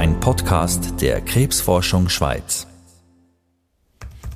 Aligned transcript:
ein 0.00 0.18
Podcast 0.18 1.02
der 1.02 1.20
Krebsforschung 1.20 2.08
Schweiz. 2.08 2.66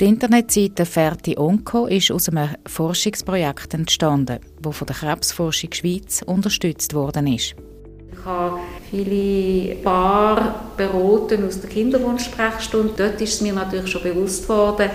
Die 0.00 0.06
Internetseite 0.06 0.86
Ferti 0.86 1.38
Onco 1.38 1.86
ist 1.86 2.10
aus 2.10 2.28
einem 2.28 2.56
Forschungsprojekt 2.66 3.74
entstanden, 3.74 4.40
das 4.60 4.76
von 4.76 4.88
der 4.88 4.96
Krebsforschung 4.96 5.72
Schweiz 5.72 6.22
unterstützt 6.22 6.94
worden 6.94 7.28
ist. 7.28 7.54
Ich 8.24 8.30
habe 8.30 8.58
viele 8.90 9.74
Paare 9.82 10.54
beraten 10.78 11.46
aus 11.46 11.60
der 11.60 11.68
Kinderwunschsprechstunde. 11.68 12.94
Dort 12.96 13.20
ist 13.20 13.34
es 13.34 13.40
mir 13.42 13.52
natürlich 13.52 13.90
schon 13.90 14.02
bewusst 14.02 14.48
worden, 14.48 14.88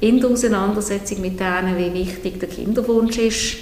in 0.00 0.18
der 0.18 0.30
Auseinandersetzung 0.30 1.20
mit 1.20 1.38
denen, 1.38 1.76
wie 1.76 1.92
wichtig 1.92 2.40
der 2.40 2.48
Kinderwunsch 2.48 3.18
ist, 3.18 3.58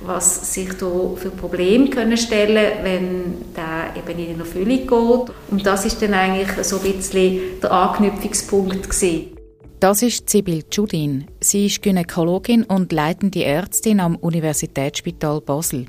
was 0.00 0.54
sich 0.54 0.70
da 0.78 0.86
für 1.16 1.28
Probleme 1.28 1.90
können 1.90 2.16
stellen 2.16 2.78
wenn 2.82 3.34
der 3.54 3.94
eben 3.94 4.18
in 4.18 4.40
Erfüllung 4.40 4.86
geht. 4.86 5.34
Und 5.50 5.66
das 5.66 5.84
ist 5.84 6.00
dann 6.00 6.14
eigentlich 6.14 6.64
so 6.64 6.76
ein 6.76 6.94
bisschen 6.94 7.60
der 7.62 7.72
Anknüpfungspunkt 7.72 8.84
gewesen. 8.88 9.36
Das 9.80 10.00
ist 10.00 10.30
Sibyl 10.30 10.64
Judin. 10.72 11.26
Sie 11.40 11.66
ist 11.66 11.82
Gynäkologin 11.82 12.64
und 12.64 12.90
leitende 12.90 13.44
Ärztin 13.44 14.00
am 14.00 14.16
Universitätsspital 14.16 15.42
Basel. 15.42 15.84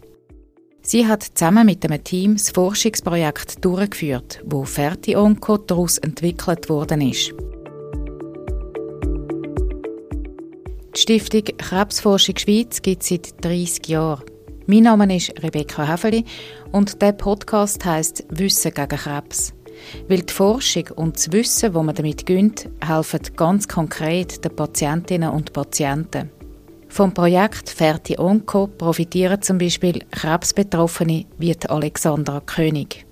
Sie 0.86 1.08
hat 1.08 1.24
zusammen 1.24 1.66
mit 1.66 1.86
einem 1.86 2.04
Team 2.04 2.34
das 2.36 2.52
Forschungsprojekt 2.52 3.64
durchgeführt, 3.64 4.42
wo 4.46 4.66
FertiOnco 4.66 5.58
daraus 5.58 5.98
entwickelt 5.98 6.68
worden 6.68 7.00
ist. 7.00 7.34
Die 10.94 11.00
Stiftung 11.00 11.44
Krebsforschung 11.58 12.38
Schweiz 12.38 12.82
gibt 12.82 13.02
es 13.02 13.10
seit 13.10 13.46
30 13.46 13.88
Jahren. 13.88 14.26
Mein 14.68 14.84
Name 14.84 15.16
ist 15.16 15.34
Rebecca 15.42 15.88
Häfeli 15.88 16.26
und 16.74 17.02
der 17.02 17.14
Podcast 17.14 17.84
heißt 17.84 18.26
Wissen 18.30 18.74
gegen 18.74 18.98
Krebs. 18.98 19.54
Weil 20.10 20.24
die 20.24 20.34
Forschung 20.34 20.90
und 20.96 21.16
das 21.16 21.32
Wissen, 21.32 21.74
das 21.74 21.84
man 21.84 21.96
damit 21.96 22.26
gönnt, 22.26 22.70
helfen 22.86 23.22
ganz 23.38 23.70
konkret 23.70 24.44
den 24.44 24.56
Patientinnen 24.56 25.30
und 25.30 25.54
Patienten. 25.54 26.30
Vom 26.94 27.12
Projekt 27.12 27.72
Ferti 27.72 28.20
Onco 28.20 28.68
profitieren 28.68 29.42
zum 29.42 29.58
Beispiel 29.58 30.06
Krebsbetroffene 30.12 31.26
wie 31.40 31.52
die 31.52 31.68
Alexandra 31.68 32.40
König. 32.42 33.08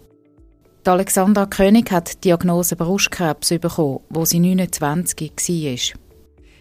Die 0.85 0.89
Alexandra 0.91 1.47
König 1.47 1.89
hat 1.89 2.13
die 2.13 2.29
Diagnose 2.29 2.75
Brustkrebs 2.75 3.49
bekommen, 3.49 4.01
wo 4.09 4.23
sie 4.23 4.39
29 4.39 5.31
war. 5.31 5.99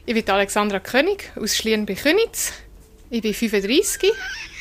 Ich 0.06 0.14
bin 0.14 0.30
Alexandra 0.30 0.80
König 0.80 1.30
aus 1.36 1.54
Schlien 1.54 1.84
bei 1.84 1.92
Könitz. 1.92 2.54
Ich 3.10 3.20
bin 3.20 3.34
35 3.34 4.12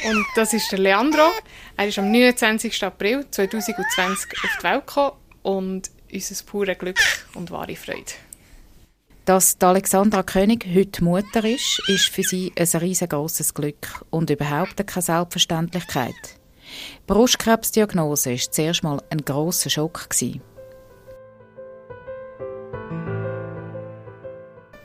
und 0.10 0.26
das 0.36 0.52
ist 0.52 0.70
der 0.70 0.80
Leandro. 0.80 1.32
Er 1.78 1.88
ist 1.88 1.98
am 1.98 2.12
29. 2.12 2.84
April 2.84 3.26
2020 3.32 4.34
auf 4.44 4.58
die 4.60 4.64
Welt 4.66 4.86
gekommen 4.86 5.12
und 5.44 5.92
unser 6.12 6.44
pure 6.44 6.76
Glück 6.76 7.00
und 7.36 7.52
wahre 7.52 7.78
Freude. 7.78 8.12
Dass 9.30 9.58
Alexandra 9.62 10.24
König 10.24 10.66
heute 10.74 11.04
Mutter 11.04 11.46
ist, 11.46 11.88
ist 11.88 12.10
für 12.10 12.24
sie 12.24 12.52
ein 12.58 12.66
riesengroßes 12.66 13.54
Glück 13.54 14.04
und 14.10 14.32
überhaupt 14.32 14.88
keine 14.88 15.04
Selbstverständlichkeit. 15.04 16.16
Die 16.16 17.02
Brustkrebsdiagnose 17.06 18.32
war 18.32 18.52
zuerst 18.52 18.82
mal 18.82 19.00
ein 19.12 19.24
grosser 19.24 19.70
Schock. 19.70 20.10
Die 20.20 20.42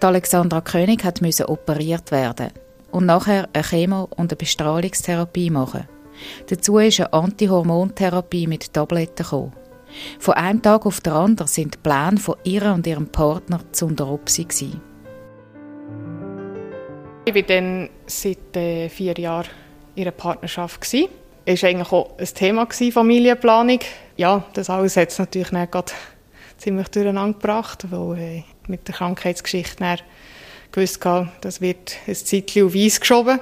Alexandra 0.03 0.61
König 0.61 1.23
musste 1.23 1.49
operiert 1.49 2.11
werden 2.11 2.51
und 2.91 3.07
nachher 3.07 3.49
eine 3.55 3.65
Chemo- 3.65 4.11
und 4.15 4.31
eine 4.31 4.37
Bestrahlungstherapie 4.37 5.49
machen. 5.49 5.89
Dazu 6.49 6.77
ist 6.77 7.01
eine 7.01 7.15
Antihormontherapie 7.15 8.47
mit 8.47 8.75
Tabletten 8.75 9.25
gekommen. 9.25 9.64
Von 10.19 10.35
einem 10.35 10.63
Tag 10.63 10.87
auf 10.87 11.01
den 11.01 11.13
anderen 11.13 11.49
sind 11.49 11.75
die 11.75 11.79
Pläne 11.79 12.19
von 12.19 12.37
ihr 12.45 12.73
und 12.73 12.87
ihrem 12.87 13.09
Partner 13.09 13.61
zu 13.73 13.87
Unteropsi. 13.87 14.47
Ich 17.27 17.35
war 17.35 17.43
dann 17.43 17.89
seit 18.07 18.57
äh, 18.57 18.89
vier 18.89 19.15
Jahren 19.15 19.49
in 19.95 20.03
einer 20.03 20.11
Partnerschaft. 20.11 20.83
Es 21.47 21.63
war 21.63 21.71
eigentlich 21.71 21.93
auch 21.93 22.19
ein 22.19 22.27
Thema, 22.35 22.67
Familienplanung. 22.71 23.81
Ja, 24.17 24.45
das 24.53 24.71
alles 24.71 24.97
hat 24.97 25.11
es 25.11 25.19
natürlich 25.19 25.53
nicht 25.53 25.73
gerade 25.73 25.93
ziemlich 26.59 26.89
durcheinander 26.89 27.39
gebracht, 27.39 27.87
weil 27.91 28.19
äh, 28.19 28.43
mit 28.69 28.87
der 28.89 28.95
Krankheitsgeschichte 28.95 29.99
gewusst 30.71 31.05
hatte, 31.05 31.31
das 31.41 31.61
wird 31.61 31.97
ein 32.07 32.15
Zeitchen 32.15 32.67
auf 32.67 32.75
Eis 32.75 33.01
geschoben. 33.01 33.39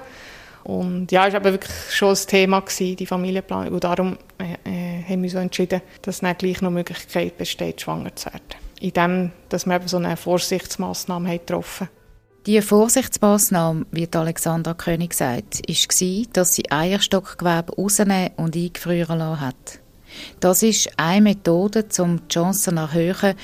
Und 0.64 1.10
ja, 1.10 1.26
es 1.26 1.34
war 1.34 1.44
wirklich 1.44 1.72
schon 1.90 2.10
ein 2.10 2.26
Thema, 2.26 2.60
gewesen, 2.60 2.96
die 2.96 3.06
Familienplanung. 3.06 3.74
Und 3.74 3.84
darum 3.84 4.16
äh, 4.38 4.54
äh, 4.68 5.02
haben 5.02 5.22
wir 5.22 5.30
so 5.30 5.38
entschieden, 5.38 5.82
dass 6.02 6.20
dann 6.20 6.36
gleich 6.36 6.60
noch 6.62 6.70
Möglichkeit 6.70 7.36
besteht, 7.36 7.80
schwanger 7.80 8.14
zu 8.14 8.26
werden. 8.26 8.42
In 8.80 8.92
dem, 8.92 9.32
dass 9.48 9.66
wir 9.66 9.76
eben 9.76 9.88
so 9.88 9.96
eine 9.96 10.16
Vorsichtsmaßnahme 10.16 11.28
haben 11.28 11.38
getroffen 11.38 11.88
die 12.46 12.60
Vorsichtsmaßnahme, 12.60 13.86
wie 13.92 14.08
Alexandra 14.12 14.74
König 14.74 15.14
sagt, 15.14 15.60
war, 15.68 16.26
dass 16.32 16.54
sie 16.54 16.70
Eierstockgewebe 16.70 17.72
rausnehmen 17.76 18.30
und 18.36 18.56
eingefrieren 18.56 19.20
lassen 19.20 19.40
hat. 19.40 19.80
Das 20.40 20.62
ist 20.62 20.90
eine 20.96 21.22
Methode, 21.22 21.86
um 21.98 22.16
die 22.16 22.34
Chancen 22.34 22.76
zu 22.76 22.82
erhöhen, 22.82 23.36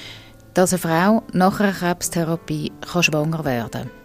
dass 0.55 0.73
eine 0.73 0.81
Frau 0.81 1.23
nach 1.33 1.61
einer 1.61 1.73
Krebstherapie 1.73 2.73
schwanger 2.85 3.45
werden 3.45 3.71
kann. 3.71 3.98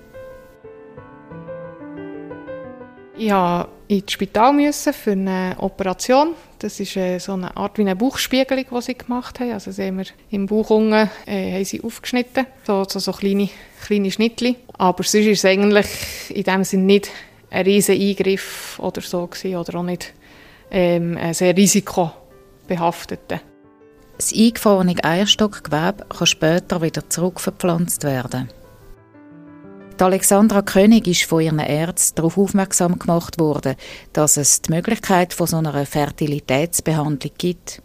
Ich 3.16 3.32
musste 3.32 3.68
ins 3.90 4.12
Spital 4.12 4.74
für 4.74 5.12
eine 5.12 5.56
Operation. 5.60 6.34
Das 6.58 6.80
ist 6.80 6.98
äh, 6.98 7.20
so 7.20 7.34
eine 7.34 7.56
Art 7.56 7.78
wie 7.78 7.84
eine 7.84 7.96
Bauchspiegelung, 7.96 8.66
die 8.72 8.82
sie 8.82 8.98
gemacht 8.98 9.40
haben. 9.40 9.52
Also 9.52 9.72
sehen 9.72 9.98
wir 9.98 10.06
im 10.32 10.48
Bauch 10.48 10.72
unten, 10.72 11.10
äh, 11.28 11.54
haben 11.54 11.66
sie 11.66 11.84
aufgeschnitten, 11.84 12.48
so, 12.66 12.86
so, 12.90 12.98
so 12.98 13.12
kleine, 13.12 13.50
kleine 13.86 14.10
Schnittchen. 14.10 14.56
Aber 14.78 15.04
sonst 15.04 15.28
ist 15.28 15.40
es 15.40 15.46
eigentlich 15.46 15.88
in 16.30 16.44
dem 16.44 16.64
Sinne 16.64 16.84
nicht 16.86 17.12
ein 17.52 17.66
riesiger 17.66 18.04
Eingriff 18.04 18.80
oder 18.80 19.02
so 19.02 19.28
gewesen, 19.28 19.58
oder 19.58 19.78
auch 19.78 19.84
nicht 19.84 20.12
ähm, 20.72 21.16
ein 21.18 21.36
sehr 21.36 21.56
risikobehafteter. 21.56 23.42
Das 24.18 24.34
eingefrorene 24.34 24.96
Eierstockgewebe 25.04 26.06
kann 26.10 26.28
später 26.28 26.82
wieder 26.82 27.08
zurückverpflanzt 27.10 28.06
werden. 28.06 28.50
Die 30.00 30.04
Alexandra 30.04 30.64
König 30.64 31.08
ist 31.08 31.24
von 31.24 31.42
ihren 31.42 31.60
Ärzten 31.60 32.16
darauf 32.16 32.38
aufmerksam 32.38 32.98
gemacht 32.98 33.40
worden, 33.40 33.76
dass 34.12 34.38
es 34.38 34.64
die 34.64 34.72
Möglichkeit 34.72 35.34
von 35.34 35.46
so 35.46 35.58
einer 35.58 35.86
Fertilitätsbehandlung 35.86 37.32
gibt. 37.38 37.82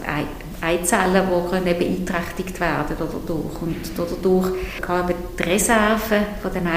Eizellen, 0.62 1.28
die 1.28 1.50
können 1.50 1.78
beeinträchtigt 1.78 2.60
werden 2.60 2.96
dadurch. 2.98 3.62
Und 3.62 3.76
dadurch 3.98 4.48
kann 4.82 5.10
eben 5.10 5.20
die 5.38 5.44
Reserve 5.44 6.26
von 6.42 6.54
den 6.54 6.68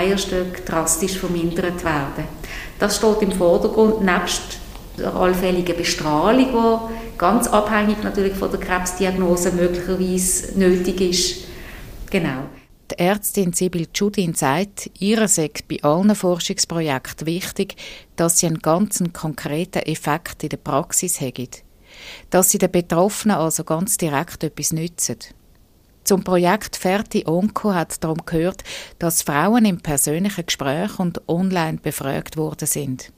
drastisch 0.65 1.19
vermindert 1.19 1.85
werden. 1.85 2.25
Das 2.79 2.97
steht 2.97 3.23
im 3.23 3.33
Vordergrund, 3.33 4.03
nebst 4.05 4.59
der 4.99 5.15
allfälligen 5.15 5.77
Bestrahlung, 5.77 6.47
die 6.47 7.19
ganz 7.19 7.47
abhängig 7.49 8.03
natürlich 8.03 8.35
von 8.35 8.51
der 8.51 8.61
Krebsdiagnose 8.61 9.53
möglicherweise 9.53 10.59
nötig 10.59 11.01
ist. 11.01 11.45
Genau. 12.11 12.47
Die 12.91 12.99
Ärztin 12.99 13.53
Sibyl 13.53 13.87
Judin 13.95 14.35
sagt, 14.35 14.91
ihr 14.99 15.29
sei 15.29 15.51
bei 15.69 15.83
allen 15.83 16.15
Forschungsprojekten 16.15 17.27
wichtig, 17.27 17.77
dass 18.17 18.39
sie 18.39 18.47
einen 18.47 18.61
ganz 18.61 19.03
konkreten 19.13 19.81
Effekt 19.81 20.43
in 20.43 20.49
der 20.49 20.57
Praxis 20.57 21.21
haben. 21.21 21.49
Dass 22.31 22.51
sie 22.51 22.59
den 22.59 22.71
Betroffenen 22.71 23.37
also 23.37 23.65
ganz 23.65 23.97
direkt 23.97 24.45
etwas 24.45 24.73
nützen. 24.73 25.19
Zum 26.05 26.25
Projekt 26.25 26.77
Ferti 26.77 27.25
Onco 27.27 27.75
hat 27.75 28.03
darum 28.03 28.25
gehört, 28.25 28.65
dass 28.99 29.23
Frauen 29.23 29.67
im 29.67 29.81
persönlichen 29.81 30.47
Gespräch 30.47 30.99
und 30.99 31.21
online 31.29 31.79
befragt 31.83 32.39
worden 32.39 32.67
sind. 32.67 33.13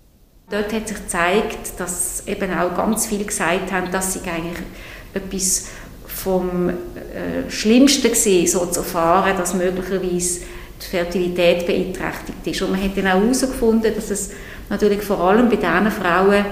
Dort 0.51 0.73
hat 0.73 0.89
sich 0.89 0.97
gezeigt, 0.97 1.79
dass 1.79 2.27
eben 2.27 2.53
auch 2.53 2.75
ganz 2.75 3.07
viele 3.07 3.25
gesagt 3.25 3.71
haben, 3.71 3.93
dass 3.93 4.15
sie 4.15 4.29
eigentlich 4.29 4.59
etwas 5.15 5.69
vom 6.05 6.69
äh, 6.69 7.49
Schlimmsten 7.49 8.11
gewesen, 8.11 8.47
so 8.49 8.67
zu 8.67 8.81
erfahren, 8.81 9.37
dass 9.37 9.55
möglicherweise 9.55 10.41
die 10.83 10.87
Fertilität 10.87 11.67
beeinträchtigt 11.67 12.45
ist. 12.47 12.63
Und 12.63 12.73
man 12.73 12.83
hat 12.83 12.97
dann 12.97 13.07
auch 13.07 13.21
herausgefunden, 13.21 13.95
dass 13.95 14.11
es 14.11 14.31
natürlich 14.69 15.03
vor 15.03 15.21
allem 15.21 15.49
bei 15.49 15.57
den 15.57 15.91
Frauen 15.93 16.45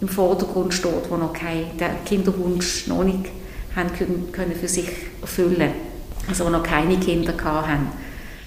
im 0.00 0.08
Vordergrund 0.08 0.72
steht, 0.74 1.06
die 1.06 1.16
noch 1.16 1.32
keinen 1.32 2.04
Kinderwunsch 2.04 2.86
noch 2.86 3.04
nicht 3.04 3.26
haben 3.74 3.92
können, 3.92 4.32
können 4.32 4.54
für 4.54 4.68
sich 4.68 4.88
erfüllen 5.20 5.72
also 6.28 6.44
die 6.44 6.50
noch 6.50 6.62
keine 6.62 6.98
Kinder 6.98 7.32
hatten. 7.42 7.88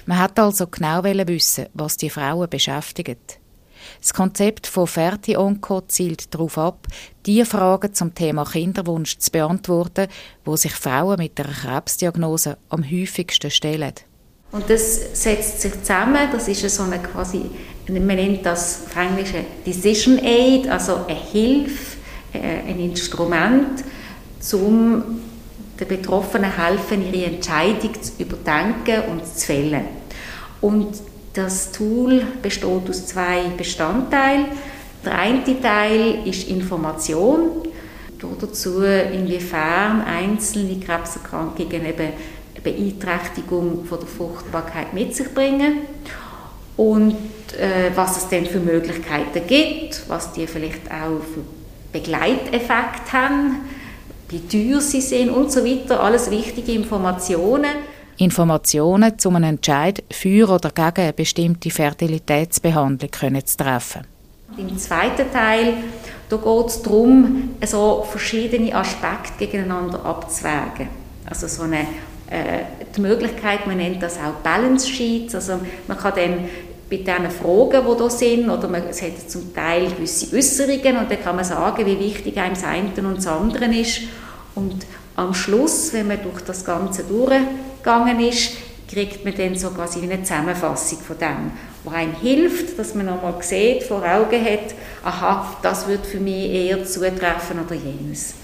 Man 0.06 0.18
hat 0.18 0.38
also 0.38 0.66
genau 0.66 1.02
wissen, 1.04 1.66
was 1.74 1.96
die 1.96 2.10
Frauen 2.10 2.48
beschäftigt. 2.48 3.38
Das 4.00 4.14
Konzept 4.14 4.68
von 4.68 4.86
Ferti 4.86 5.36
Onco 5.36 5.80
zielt 5.82 6.32
darauf 6.32 6.56
ab, 6.56 6.86
die 7.26 7.44
Fragen 7.44 7.92
zum 7.94 8.14
Thema 8.14 8.44
Kinderwunsch 8.44 9.18
zu 9.18 9.30
beantworten, 9.32 10.06
wo 10.44 10.56
sich 10.56 10.72
Frauen 10.72 11.18
mit 11.18 11.38
einer 11.40 11.52
Krebsdiagnose 11.52 12.58
am 12.68 12.84
häufigsten 12.88 13.50
stellen. 13.50 13.94
Und 14.52 14.68
das 14.68 15.00
setzt 15.14 15.62
sich 15.62 15.72
zusammen, 15.80 16.28
das 16.30 16.46
ist 16.46 16.68
so 16.68 16.82
eine 16.82 16.98
quasi, 16.98 17.42
man 17.88 18.06
nennt 18.06 18.44
das 18.44 18.82
auf 18.86 18.96
Englisch 18.96 19.32
Decision 19.66 20.18
Aid, 20.22 20.68
also 20.68 21.06
eine 21.08 21.18
Hilfe, 21.18 21.96
äh, 22.34 22.70
ein 22.70 22.78
Instrument, 22.78 23.82
um 24.52 25.20
den 25.80 25.88
Betroffenen 25.88 26.54
helfen, 26.54 27.02
ihre 27.12 27.32
Entscheidung 27.32 27.94
zu 28.00 28.12
überdenken 28.18 29.04
und 29.10 29.26
zu 29.26 29.46
fällen. 29.46 29.84
Und 30.60 31.00
das 31.32 31.72
Tool 31.72 32.22
besteht 32.42 32.88
aus 32.90 33.06
zwei 33.06 33.44
Bestandteilen. 33.56 34.46
Der 35.04 35.18
eine 35.18 35.60
Teil 35.60 36.26
ist 36.26 36.48
Information, 36.48 37.68
dazu 38.40 38.82
inwiefern 38.82 40.02
einzelne 40.02 40.78
Krebserkrankungen 40.78 41.86
eben 41.86 42.12
Beeinträchtigung 42.62 43.84
von 43.84 43.98
der 43.98 44.08
Fruchtbarkeit 44.08 44.92
mit 44.94 45.14
sich 45.14 45.32
bringen 45.32 45.78
und 46.76 47.16
äh, 47.58 47.90
was 47.94 48.16
es 48.16 48.28
denn 48.28 48.46
für 48.46 48.60
Möglichkeiten 48.60 49.46
gibt, 49.46 50.02
was 50.08 50.32
die 50.32 50.46
vielleicht 50.46 50.90
auch 50.90 51.22
für 51.22 51.44
Begleiteffekte 51.92 53.12
haben, 53.12 53.56
wie 54.28 54.40
teuer 54.40 54.80
sie 54.80 55.00
sind 55.00 55.30
und 55.30 55.52
so 55.52 55.64
weiter, 55.64 56.02
alles 56.02 56.30
wichtige 56.30 56.72
Informationen. 56.72 57.70
Informationen 58.16 59.18
zu 59.18 59.28
einem 59.30 59.44
Entscheid 59.44 60.02
für 60.10 60.48
oder 60.48 60.70
gegen 60.70 61.02
eine 61.02 61.12
bestimmte 61.12 61.70
Fertilitätsbehandlung 61.70 63.10
können 63.10 63.44
zu 63.44 63.56
treffen. 63.56 64.06
Im 64.56 64.78
zweiten 64.78 65.30
Teil 65.32 65.74
da 66.32 66.38
geht 66.38 66.66
es 66.66 66.80
darum, 66.80 67.50
so 67.66 68.06
verschiedene 68.08 68.74
Aspekte 68.74 69.32
gegeneinander 69.38 70.02
abzuwägen. 70.02 70.88
Also 71.28 71.46
so 71.46 71.64
eine, 71.64 71.86
die 72.96 73.00
Möglichkeit, 73.00 73.66
man 73.66 73.76
nennt 73.76 74.02
das 74.02 74.16
auch 74.16 74.42
Balance 74.42 74.88
Sheets, 74.88 75.34
also 75.34 75.60
man 75.86 75.98
kann 75.98 76.12
dann 76.16 76.48
bei 76.88 76.96
diesen 76.98 77.30
Fragen, 77.30 77.86
die 77.90 77.98
da 77.98 78.10
sind, 78.10 78.50
oder 78.50 78.68
man, 78.68 78.82
es 78.88 79.00
hat 79.00 79.30
zum 79.30 79.54
Teil 79.54 79.90
gewisse 79.90 80.36
Äußerungen 80.36 80.98
und 80.98 81.10
dann 81.10 81.22
kann 81.22 81.36
man 81.36 81.44
sagen, 81.44 81.86
wie 81.86 81.98
wichtig 81.98 82.36
einem 82.38 82.54
das 82.54 82.64
eine 82.64 82.90
und 83.08 83.16
das 83.16 83.26
andere 83.26 83.64
ist. 83.64 84.02
Und 84.54 84.86
am 85.16 85.32
Schluss, 85.32 85.92
wenn 85.92 86.08
man 86.08 86.22
durch 86.22 86.42
das 86.42 86.64
Ganze 86.64 87.04
durchgegangen 87.04 88.20
ist, 88.20 88.52
kriegt 88.90 89.24
man 89.24 89.34
dann 89.34 89.56
so 89.56 89.70
quasi 89.70 90.02
eine 90.02 90.22
Zusammenfassung 90.22 90.98
von 90.98 91.16
dem, 91.18 91.52
was 91.84 91.94
einem 91.94 92.14
hilft, 92.14 92.78
dass 92.78 92.94
man 92.94 93.06
nochmal 93.06 93.36
sieht, 93.40 93.84
vor 93.84 94.04
Augen 94.04 94.44
hat, 94.44 94.74
aha, 95.02 95.56
das 95.62 95.88
wird 95.88 96.04
für 96.04 96.20
mich 96.20 96.50
eher 96.50 96.84
zutreffen 96.84 97.64
oder 97.64 97.74
jenes. 97.74 98.34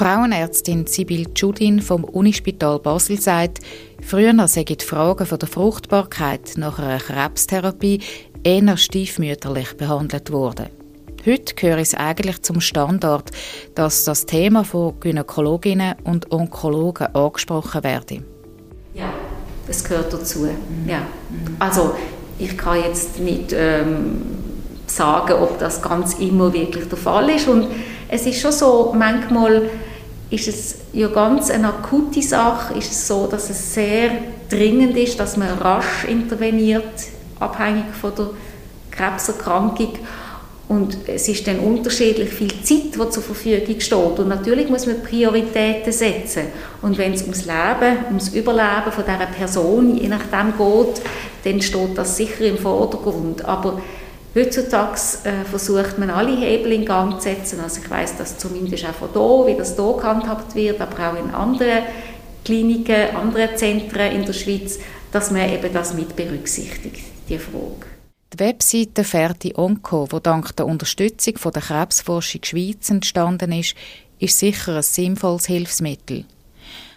Frauenärztin 0.00 0.86
Sibyl 0.86 1.26
Judin 1.36 1.82
vom 1.82 2.04
Unispital 2.04 2.78
Basel 2.78 3.20
sagt, 3.20 3.58
früher 4.00 4.48
seien 4.48 4.64
die 4.64 4.82
Fragen 4.82 5.28
der 5.28 5.46
Fruchtbarkeit 5.46 6.52
nach 6.56 6.78
einer 6.78 6.96
Krebstherapie 6.96 8.00
eher 8.42 8.78
stiefmütterlich 8.78 9.76
behandelt 9.76 10.32
worden. 10.32 10.68
Heute 11.26 11.54
gehört 11.54 11.82
es 11.82 11.94
eigentlich 11.94 12.40
zum 12.40 12.62
Standard, 12.62 13.30
dass 13.74 14.04
das 14.04 14.24
Thema 14.24 14.64
von 14.64 14.98
Gynäkologinnen 15.00 15.96
und 16.04 16.32
Onkologen 16.32 17.14
angesprochen 17.14 17.84
werde. 17.84 18.22
Ja, 18.94 19.12
das 19.66 19.84
gehört 19.84 20.14
dazu. 20.14 20.48
Ja. 20.86 21.02
Also 21.58 21.94
ich 22.38 22.56
kann 22.56 22.82
jetzt 22.82 23.20
nicht 23.20 23.52
ähm, 23.52 24.22
sagen, 24.86 25.34
ob 25.34 25.58
das 25.58 25.82
ganz 25.82 26.14
immer 26.14 26.54
wirklich 26.54 26.88
der 26.88 26.96
Fall 26.96 27.28
ist. 27.28 27.48
Und 27.48 27.66
es 28.08 28.24
ist 28.24 28.40
schon 28.40 28.52
so, 28.52 28.94
manchmal 28.96 29.68
ist 30.30 30.48
es 30.48 30.76
ja 30.92 31.08
ganz 31.08 31.50
eine 31.50 31.68
akute 31.68 32.22
Sache, 32.22 32.78
ist 32.78 32.92
es 32.92 33.08
so, 33.08 33.26
dass 33.26 33.50
es 33.50 33.74
sehr 33.74 34.10
dringend 34.48 34.96
ist, 34.96 35.18
dass 35.18 35.36
man 35.36 35.58
rasch 35.58 36.04
interveniert 36.08 36.84
abhängig 37.40 37.86
von 38.00 38.12
der 38.16 38.30
Krebserkrankung. 38.90 39.94
Und 40.68 40.98
es 41.08 41.26
ist 41.28 41.48
dann 41.48 41.58
unterschiedlich 41.58 42.28
viel 42.28 42.62
Zeit, 42.62 42.94
die 42.94 43.10
zur 43.10 43.22
Verfügung 43.24 43.80
steht. 43.80 44.18
Und 44.20 44.28
natürlich 44.28 44.68
muss 44.68 44.86
man 44.86 45.02
Prioritäten 45.02 45.92
setzen. 45.92 46.44
Und 46.80 46.96
wenn 46.96 47.12
es 47.12 47.22
ums 47.22 47.44
Leben, 47.44 48.04
ums 48.06 48.28
Überleben 48.28 48.92
von 48.92 49.04
dieser 49.04 49.26
Person, 49.26 49.96
je 49.96 50.06
nachdem 50.06 50.52
geht, 50.56 51.02
dann 51.42 51.60
steht 51.60 51.98
das 51.98 52.16
sicher 52.16 52.44
im 52.44 52.56
Vordergrund. 52.56 53.44
Aber 53.44 53.80
heutzutage 54.34 54.98
äh, 55.24 55.44
versucht 55.44 55.98
man 55.98 56.10
alle 56.10 56.36
Hebel 56.36 56.72
in 56.72 56.84
Gang 56.84 57.20
zu 57.20 57.28
setzen. 57.28 57.60
Also 57.60 57.80
ich 57.82 57.90
weiß 57.90 58.16
das 58.16 58.38
zumindest 58.38 58.84
auch 58.84 58.94
von 58.94 59.08
hier, 59.12 59.54
wie 59.54 59.58
das 59.58 59.76
hier 59.76 59.96
gehandhabt 59.96 60.54
wird, 60.54 60.80
aber 60.80 61.10
auch 61.10 61.16
in 61.16 61.30
anderen 61.30 61.84
Kliniken, 62.44 63.16
anderen 63.16 63.56
Zentren 63.56 64.12
in 64.12 64.24
der 64.24 64.32
Schweiz, 64.32 64.78
dass 65.12 65.30
man 65.30 65.52
eben 65.52 65.72
das 65.72 65.94
mit 65.94 66.16
berücksichtigt 66.16 67.02
die 67.28 67.38
Frage. 67.38 67.86
Die 68.32 68.38
Webseite 68.38 69.02
Ferti 69.02 69.54
Onco, 69.56 70.06
die 70.10 70.20
dank 70.22 70.54
der 70.56 70.66
Unterstützung 70.66 71.36
von 71.36 71.52
der 71.52 71.62
Krebsforschung 71.62 72.42
Schweiz 72.44 72.88
entstanden 72.88 73.52
ist, 73.52 73.74
ist 74.20 74.38
sicher 74.38 74.76
ein 74.76 74.82
sinnvolles 74.82 75.46
Hilfsmittel. 75.46 76.24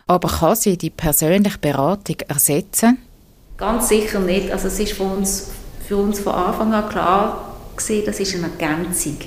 Aber 0.06 0.28
kann 0.28 0.56
sie 0.56 0.78
die 0.78 0.90
persönliche 0.90 1.58
Beratung 1.58 2.18
ersetzen? 2.28 3.00
Ganz 3.58 3.90
sicher 3.90 4.20
nicht. 4.20 4.52
Also 4.52 4.68
es 4.68 4.80
ist 4.80 4.94
für 4.94 5.04
uns, 5.04 5.50
für 5.88 5.98
uns 5.98 6.20
von 6.20 6.34
Anfang 6.34 6.74
an 6.74 6.90
klar 6.90 7.56
gewesen, 7.76 8.04
das 8.06 8.20
ist 8.20 8.36
eine 8.36 8.50
Ergänzung. 8.60 9.18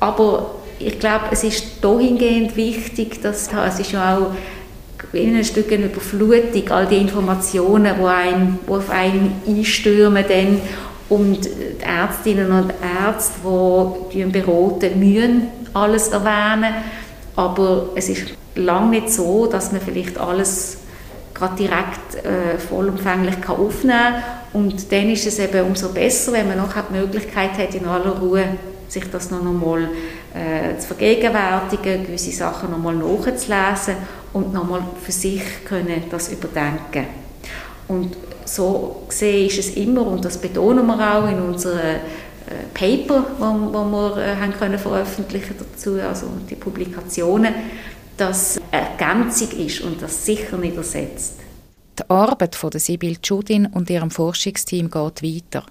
Aber 0.00 0.56
ich 0.78 0.98
glaube, 0.98 1.24
es 1.30 1.44
ist 1.44 1.64
dahingehend 1.82 2.56
wichtig, 2.56 3.22
dass 3.22 3.48
es 3.52 3.80
ist 3.80 3.92
ja 3.92 4.18
auch 4.18 4.30
in 5.12 5.36
ein 5.36 5.44
Stück 5.44 5.72
eine 5.72 5.86
Überflutung, 5.86 6.68
all 6.70 6.86
die 6.86 6.96
Informationen, 6.96 7.94
die, 7.98 8.04
einem, 8.04 8.58
die 8.66 8.70
auf 8.70 8.90
einen 8.90 9.32
einstürmen 9.46 10.24
dann 10.28 10.60
und 11.08 11.44
die 11.44 11.84
Ärztinnen 11.84 12.50
und 12.50 12.72
Ärzte, 13.04 13.40
die 14.12 14.24
beraten, 14.24 14.98
müssen 14.98 15.48
alles 15.72 16.08
erwähnen, 16.08 16.74
aber 17.36 17.90
es 17.94 18.08
ist 18.08 18.34
lange 18.54 18.90
nicht 18.90 19.10
so, 19.10 19.46
dass 19.46 19.72
man 19.72 19.80
vielleicht 19.80 20.18
alles 20.18 20.78
gerade 21.34 21.56
direkt 21.56 22.24
äh, 22.24 22.58
vollumfänglich 22.58 23.40
kann 23.40 23.56
aufnehmen. 23.56 24.22
Und 24.52 24.90
dann 24.92 25.10
ist 25.10 25.26
es 25.26 25.38
eben 25.38 25.66
umso 25.66 25.88
besser, 25.90 26.32
wenn 26.32 26.48
man 26.48 26.58
noch 26.58 26.72
die 26.72 26.96
Möglichkeit 26.96 27.58
hat, 27.58 27.74
in 27.74 27.86
aller 27.86 28.18
Ruhe 28.18 28.44
sich 28.88 29.10
das 29.10 29.30
noch 29.30 29.40
einmal 29.40 29.88
äh, 30.32 30.78
zu 30.78 30.86
vergegenwärtigen, 30.86 32.06
gewisse 32.06 32.30
Sachen 32.30 32.70
noch 32.70 32.76
einmal 32.76 32.94
nachzulesen 32.94 33.96
und 34.32 34.52
noch 34.52 34.62
einmal 34.62 34.82
für 35.02 35.12
sich 35.12 35.42
können 35.64 36.04
das 36.10 36.32
überdenken. 36.32 37.06
Und 37.88 38.16
so 38.44 39.02
gesehen 39.08 39.48
ist 39.48 39.58
es 39.58 39.76
immer, 39.76 40.06
und 40.06 40.24
das 40.24 40.38
betonen 40.38 40.86
wir 40.86 41.16
auch 41.16 41.28
in 41.28 41.40
unseren 41.40 41.78
äh, 41.78 41.98
Paper, 42.72 43.24
die 43.38 43.40
wir 43.40 44.16
äh, 44.18 44.36
haben 44.36 44.52
können 44.52 44.78
veröffentlichen 44.78 45.54
dazu, 45.58 45.98
also 46.00 46.26
die 46.48 46.54
Publikationen, 46.54 47.54
das 48.16 48.60
Ergänzung 48.70 49.50
ist 49.50 49.80
und 49.80 50.00
das 50.00 50.24
sicher 50.24 50.56
nicht 50.56 50.76
ersetzt. 50.76 51.34
Die 51.98 52.10
Arbeit 52.10 52.54
von 52.54 52.72
Sibyl 52.72 53.18
Judin 53.22 53.66
und 53.66 53.90
ihrem 53.90 54.10
Forschungsteam 54.10 54.90
geht 54.90 55.22
weiter. 55.22 55.64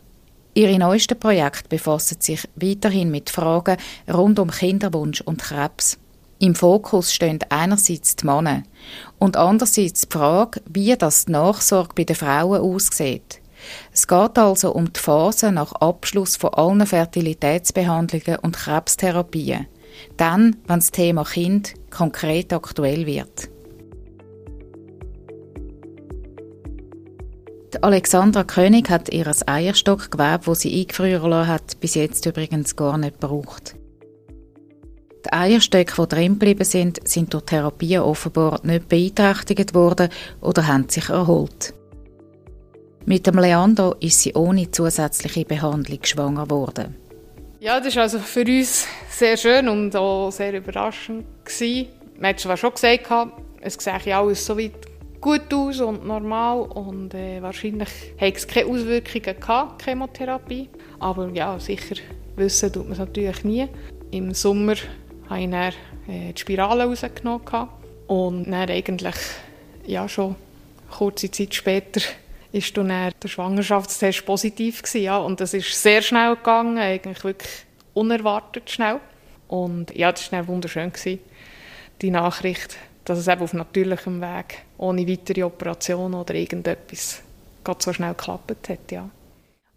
Ihre 0.53 0.77
neuesten 0.77 1.19
Projekte 1.19 1.67
befassen 1.67 2.17
sich 2.19 2.47
weiterhin 2.55 3.11
mit 3.11 3.29
Fragen 3.29 3.77
rund 4.11 4.39
um 4.39 4.51
Kinderwunsch 4.51 5.21
und 5.21 5.41
Krebs. 5.41 5.97
Im 6.39 6.55
Fokus 6.55 7.13
stehen 7.13 7.39
einerseits 7.49 8.15
die 8.15 8.25
Männer 8.25 8.63
und 9.17 9.35
andererseits 9.35 10.01
die 10.01 10.11
Frage, 10.11 10.61
wie 10.69 10.95
das 10.95 11.25
die 11.25 11.31
Nachsorge 11.31 11.93
bei 11.95 12.03
den 12.03 12.15
Frauen 12.15 12.61
aussieht. 12.61 13.41
Es 13.93 14.07
geht 14.07 14.37
also 14.37 14.73
um 14.73 14.91
die 14.91 14.99
Phase 14.99 15.51
nach 15.51 15.71
Abschluss 15.73 16.35
von 16.35 16.53
allen 16.53 16.85
Fertilitätsbehandlungen 16.85 18.39
und 18.39 18.57
Krebstherapien. 18.57 19.67
Dann, 20.17 20.57
wenn 20.67 20.79
das 20.79 20.91
Thema 20.91 21.23
Kind 21.23 21.73
konkret 21.89 22.53
aktuell 22.53 23.05
wird. 23.05 23.49
Die 27.73 27.81
Alexandra 27.81 28.43
König 28.43 28.89
hat 28.89 29.09
ihr 29.09 29.25
Eierstockgewebe, 29.47 30.45
das 30.45 30.59
sie 30.59 30.79
eingefrieren 30.79 31.47
hat, 31.47 31.79
bis 31.79 31.95
jetzt 31.95 32.25
übrigens 32.25 32.75
gar 32.75 32.97
nicht 32.97 33.19
gebraucht. 33.19 33.75
Die 35.25 35.33
Eierstöcke, 35.33 36.01
die 36.01 36.07
drin 36.07 36.33
geblieben 36.33 36.65
sind, 36.65 37.07
sind 37.07 37.33
durch 37.33 37.45
Therapie 37.45 37.97
offenbar 37.97 38.59
nicht 38.63 38.89
beeinträchtigt 38.89 39.73
worden 39.73 40.09
oder 40.41 40.67
haben 40.67 40.89
sich 40.89 41.09
erholt. 41.09 41.73
Mit 43.05 43.25
dem 43.25 43.39
Leandro 43.39 43.95
ist 43.99 44.21
sie 44.21 44.33
ohne 44.33 44.69
zusätzliche 44.69 45.45
Behandlung 45.45 45.99
schwanger 46.03 46.43
geworden. 46.43 46.95
Ja, 47.63 47.79
das 47.79 47.95
war 47.95 48.03
also 48.03 48.19
für 48.19 48.41
uns 48.41 48.85
sehr 49.09 49.37
schön 49.37 49.69
und 49.69 49.95
auch 49.95 50.31
sehr 50.31 50.53
überraschend. 50.53 51.23
Gewesen. 51.45 51.87
Man 52.19 52.31
hat 52.31 52.41
zwar 52.41 52.57
schon 52.57 52.73
gesagt, 52.73 53.09
es 53.61 53.75
sehe 53.75 54.17
alles 54.17 54.45
so 54.45 54.57
weit 54.57 54.73
gut 55.21 55.53
aus 55.53 55.79
und 55.79 56.05
normal 56.05 56.63
und 56.63 57.13
äh, 57.13 57.41
wahrscheinlich 57.41 57.87
hat 58.19 58.35
es 58.35 58.45
keine 58.45 58.67
Auswirkungen 58.67 59.39
gehabt, 59.39 59.81
Chemotherapie. 59.81 60.67
Aber 60.99 61.29
ja, 61.29 61.57
sicher 61.57 61.95
wissen 62.35 62.73
tut 62.73 62.83
man 62.83 62.91
es 62.91 62.99
natürlich 62.99 63.45
nie. 63.45 63.69
Im 64.11 64.33
Sommer 64.33 64.75
habe 65.29 65.39
ich 65.39 65.49
dann, 65.49 65.73
äh, 66.09 66.33
die 66.33 66.41
Spirale 66.41 66.83
rausgenommen 66.83 67.69
und 68.07 68.43
dann 68.43 68.69
eigentlich 68.69 69.15
ja, 69.85 70.09
schon 70.09 70.35
kurze 70.91 71.31
Zeit 71.31 71.55
später 71.55 72.01
ist 72.53 72.77
dann 72.77 72.87
der 72.87 73.27
Schwangerschaftstest 73.27 74.25
positiv 74.25 74.83
gewesen, 74.83 75.01
ja, 75.01 75.17
und 75.17 75.41
das 75.41 75.53
ist 75.53 75.81
sehr 75.81 76.01
schnell 76.01 76.35
gegangen, 76.35 76.77
eigentlich 76.77 77.23
wirklich 77.23 77.65
unerwartet 77.93 78.69
schnell. 78.69 78.99
Und 79.47 79.93
ja, 79.95 80.11
das 80.11 80.31
war 80.31 80.47
wunderschön, 80.47 80.93
gewesen, 80.93 81.19
die 82.01 82.11
Nachricht, 82.11 82.77
dass 83.05 83.17
es 83.17 83.27
eben 83.27 83.41
auf 83.41 83.53
natürlichem 83.53 84.21
Weg, 84.21 84.63
ohne 84.77 85.07
weitere 85.07 85.43
Operation 85.43 86.13
oder 86.13 86.35
irgendetwas, 86.35 87.21
gerade 87.63 87.83
so 87.83 87.91
schnell 87.91 88.13
geklappt 88.13 88.69
hat, 88.69 88.91
ja. 88.91 89.09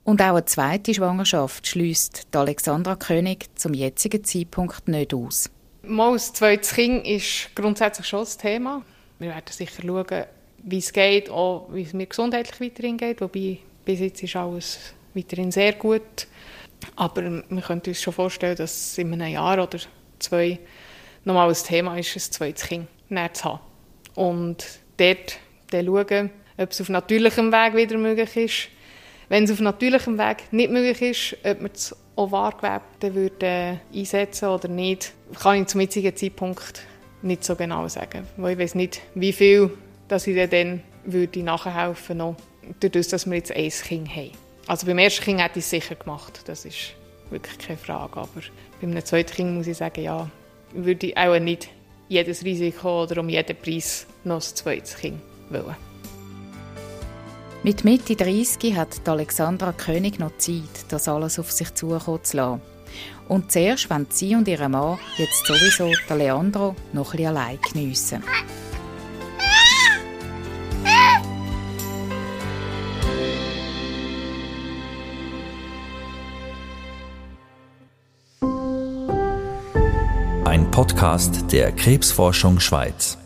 Und 0.04 0.20
auch 0.20 0.36
eine 0.36 0.44
zweite 0.44 0.94
Schwangerschaft 0.94 1.66
schließt 1.66 2.28
Alexandra 2.32 2.94
König 2.94 3.48
zum 3.56 3.74
jetzigen 3.74 4.22
Zeitpunkt 4.22 4.86
nicht 4.86 5.12
aus. 5.12 5.50
Mal 5.82 6.12
ein 6.12 6.18
zweites 6.18 6.74
Kind 6.74 7.06
ist 7.06 7.50
grundsätzlich 7.54 8.06
schon 8.06 8.20
das 8.20 8.36
Thema. 8.36 8.82
Wir 9.18 9.30
werden 9.30 9.50
sicher 9.50 9.82
schauen, 9.82 10.24
wie 10.66 10.78
es 10.78 10.92
geht, 10.92 11.30
auch 11.30 11.68
wie 11.72 11.82
es 11.82 11.92
mir 11.92 12.06
gesundheitlich 12.06 12.60
weiterhin 12.60 12.98
geht. 12.98 13.20
Wobei 13.20 13.58
bis 13.84 14.00
jetzt 14.00 14.22
ist 14.22 14.36
alles 14.36 14.78
weiterhin 15.14 15.52
sehr 15.52 15.72
gut. 15.72 16.26
Aber 16.96 17.22
wir 17.22 17.62
können 17.62 17.82
uns 17.86 18.02
schon 18.02 18.12
vorstellen, 18.12 18.56
dass 18.56 18.74
es 18.74 18.98
in 18.98 19.12
einem 19.14 19.32
Jahr 19.32 19.62
oder 19.62 19.78
zwei 20.18 20.58
nochmal 21.24 21.48
ein 21.48 21.54
Thema 21.54 21.96
ist, 21.96 22.14
ein 22.16 22.20
zweites 22.20 22.64
Kind 22.64 22.88
zu 23.32 23.44
haben. 23.44 23.60
Und 24.14 24.80
dort 24.96 25.38
dann 25.70 25.86
schauen, 25.86 26.30
ob 26.58 26.70
es 26.70 26.80
auf 26.80 26.88
natürlichem 26.88 27.52
Weg 27.52 27.74
wieder 27.76 27.96
möglich 27.96 28.36
ist. 28.36 28.68
Wenn 29.28 29.44
es 29.44 29.52
auf 29.52 29.60
natürlichem 29.60 30.18
Weg 30.18 30.52
nicht 30.52 30.70
möglich 30.70 31.02
ist, 31.02 31.46
ob 31.46 31.60
man 31.60 31.72
das 31.72 31.96
Ovargewebe 32.16 33.14
würde 33.14 33.80
einsetzen 33.94 34.48
oder 34.48 34.68
nicht, 34.68 35.12
kann 35.40 35.62
ich 35.62 35.68
zum 35.68 35.80
jetzigen 35.80 36.14
Zeitpunkt 36.14 36.82
nicht 37.22 37.44
so 37.44 37.54
genau 37.56 37.86
sagen. 37.88 38.26
Weil 38.36 38.52
ich 38.52 38.58
weiß 38.58 38.74
nicht, 38.74 39.00
wie 39.14 39.32
viel 39.32 39.70
dass 40.08 40.26
ich 40.26 40.50
dann 40.50 40.82
würde 41.04 41.42
nachhelfen 41.42 42.18
noch, 42.18 42.36
dadurch, 42.80 43.08
dass 43.08 43.26
wir 43.26 43.36
jetzt 43.36 43.52
ein 43.52 43.70
Kind 43.70 44.08
haben. 44.08 44.32
Also 44.66 44.86
beim 44.86 44.98
ersten 44.98 45.24
Kind 45.24 45.40
hätte 45.40 45.58
ich 45.58 45.64
es 45.64 45.70
sicher 45.70 45.94
gemacht, 45.94 46.40
das 46.46 46.64
ist 46.64 46.94
wirklich 47.30 47.58
keine 47.58 47.78
Frage. 47.78 48.16
Aber 48.16 48.28
beim 48.80 49.04
zweiten 49.04 49.32
Kind 49.32 49.54
muss 49.54 49.66
ich 49.66 49.76
sagen, 49.76 50.02
ja, 50.02 50.28
würde 50.72 51.06
ich 51.06 51.16
auch 51.16 51.38
nicht 51.38 51.68
jedes 52.08 52.44
Risiko 52.44 53.04
oder 53.04 53.20
um 53.20 53.28
jeden 53.28 53.56
Preis 53.56 54.06
noch 54.24 54.36
ein 54.36 54.40
zweites 54.42 54.96
Kind 54.96 55.20
wollen. 55.50 55.76
Mit 57.62 57.84
Mitte 57.84 58.14
30 58.14 58.76
hat 58.76 59.08
Alexandra 59.08 59.72
König 59.72 60.18
noch 60.18 60.36
Zeit, 60.38 60.62
das 60.88 61.08
alles 61.08 61.38
auf 61.38 61.50
sich 61.50 61.74
zukommen 61.74 62.22
zu 62.22 62.36
lassen. 62.36 62.62
Und 63.28 63.50
zuerst 63.50 63.90
wenn 63.90 64.06
sie 64.08 64.36
und 64.36 64.46
ihr 64.46 64.68
Mann 64.68 64.98
jetzt 65.16 65.44
sowieso 65.46 65.90
der 66.08 66.16
Leandro 66.16 66.76
noch 66.92 67.12
ein 67.12 67.16
bisschen 67.16 67.26
allein 67.26 67.58
geniessen. 67.72 68.22
Podcast 80.76 81.50
der 81.52 81.72
Krebsforschung 81.72 82.60
Schweiz. 82.60 83.16